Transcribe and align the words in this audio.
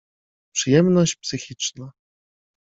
Przyjemność 0.55 1.15
psychiczna. 1.15 1.91